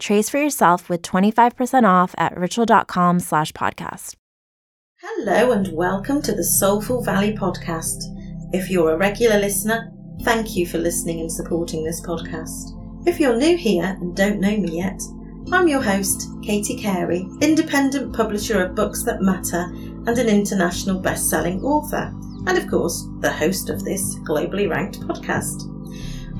[0.00, 4.14] Trace for yourself with 25% off at ritual.com slash podcast.
[5.00, 8.02] Hello and welcome to the Soulful Valley podcast.
[8.52, 9.92] If you're a regular listener,
[10.22, 12.72] thank you for listening and supporting this podcast.
[13.06, 15.00] If you're new here and don't know me yet,
[15.52, 19.70] I'm your host, Katie Carey, independent publisher of Books That Matter
[20.06, 22.12] and an international best-selling author,
[22.46, 25.70] and of course, the host of this globally ranked podcast.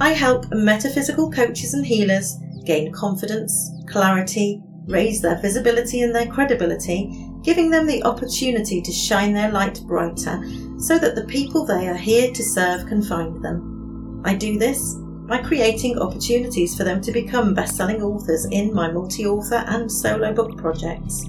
[0.00, 7.30] I help metaphysical coaches and healers gain confidence, clarity, raise their visibility and their credibility,
[7.42, 10.42] giving them the opportunity to shine their light brighter
[10.78, 14.22] so that the people they are here to serve can find them.
[14.24, 14.94] I do this
[15.26, 20.58] by creating opportunities for them to become best-selling authors in my multi-author and solo book
[20.58, 21.24] projects.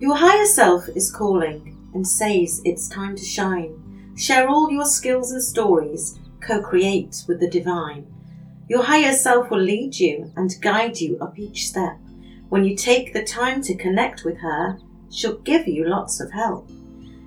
[0.01, 4.13] Your higher self is calling and says it's time to shine.
[4.17, 8.05] Share all your skills and stories, co create with the divine.
[8.67, 11.99] Your higher self will lead you and guide you up each step.
[12.49, 14.77] When you take the time to connect with her,
[15.15, 16.69] she'll give you lots of help.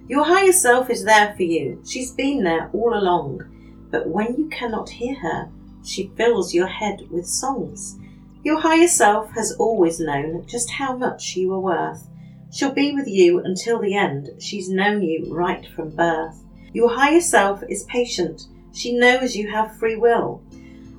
[0.09, 1.83] Your higher self is there for you.
[1.87, 3.43] She's been there all along.
[3.91, 5.51] But when you cannot hear her,
[5.85, 7.99] she fills your head with songs.
[8.45, 12.09] Your higher self has always known just how much you are worth.
[12.51, 14.31] She'll be with you until the end.
[14.39, 16.43] She's known you right from birth.
[16.73, 18.43] Your higher self is patient.
[18.73, 20.43] She knows you have free will.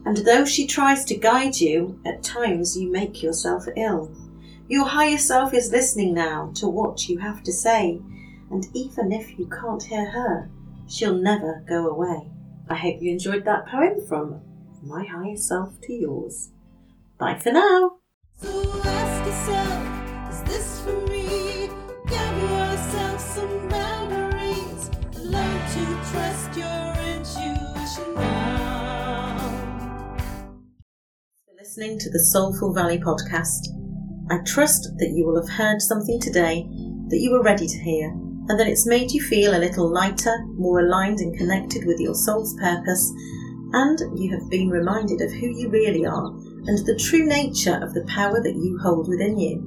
[0.05, 4.11] And though she tries to guide you, at times you make yourself ill.
[4.69, 7.99] Your higher self is listening now to what you have to say.
[8.51, 10.47] And even if you can't hear her,
[10.87, 12.29] she'll never go away.
[12.69, 14.41] I hope you enjoyed that poem from
[14.83, 16.51] my higher self to yours.
[17.17, 17.93] Bye for now.
[18.35, 21.71] So ask yourself, is this for me?
[22.05, 24.91] Give yourself some boundaries.
[25.17, 29.39] Learn to trust your intuition now.
[31.47, 33.78] For listening to the Soulful Valley podcast.
[34.29, 36.67] I trust that you will have heard something today
[37.07, 40.45] that you were ready to hear and that it's made you feel a little lighter,
[40.55, 43.11] more aligned and connected with your soul's purpose
[43.73, 46.27] and you have been reminded of who you really are
[46.65, 49.61] and the true nature of the power that you hold within you.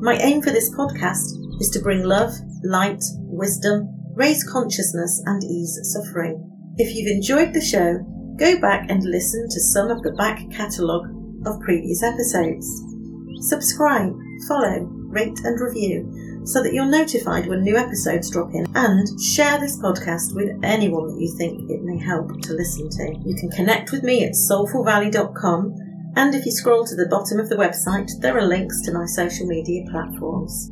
[0.00, 2.32] My aim for this podcast is to bring love,
[2.64, 6.42] light, wisdom, raise consciousness, and ease suffering.
[6.76, 7.98] If you've enjoyed the show,
[8.38, 11.08] go back and listen to some of the back catalogue
[11.46, 12.95] of previous episodes.
[13.40, 14.16] Subscribe,
[14.48, 19.58] follow, rate, and review so that you're notified when new episodes drop in and share
[19.58, 23.18] this podcast with anyone that you think it may help to listen to.
[23.24, 25.74] You can connect with me at soulfulvalley.com
[26.16, 29.04] and if you scroll to the bottom of the website, there are links to my
[29.06, 30.70] social media platforms.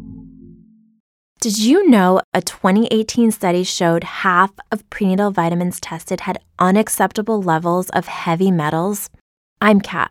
[1.41, 7.91] Did you know a 2018 study showed half of prenatal vitamins tested had unacceptable levels
[7.91, 9.11] of heavy metals?
[9.61, 10.11] I'm Kat,